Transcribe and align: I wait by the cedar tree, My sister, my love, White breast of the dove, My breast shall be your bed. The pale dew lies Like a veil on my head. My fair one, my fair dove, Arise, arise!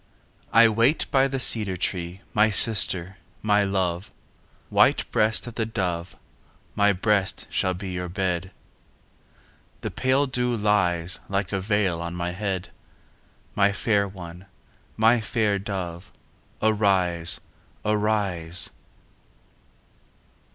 I 0.51 0.67
wait 0.67 1.05
by 1.11 1.27
the 1.27 1.39
cedar 1.39 1.77
tree, 1.77 2.21
My 2.33 2.49
sister, 2.49 3.17
my 3.43 3.63
love, 3.63 4.09
White 4.71 5.07
breast 5.11 5.45
of 5.45 5.53
the 5.53 5.65
dove, 5.67 6.15
My 6.73 6.91
breast 6.91 7.45
shall 7.51 7.75
be 7.75 7.91
your 7.91 8.09
bed. 8.09 8.49
The 9.81 9.91
pale 9.91 10.25
dew 10.25 10.55
lies 10.57 11.19
Like 11.29 11.51
a 11.51 11.59
veil 11.61 12.01
on 12.01 12.15
my 12.15 12.31
head. 12.31 12.69
My 13.53 13.71
fair 13.71 14.07
one, 14.07 14.47
my 14.97 15.21
fair 15.21 15.59
dove, 15.59 16.11
Arise, 16.63 17.39
arise! 17.85 18.71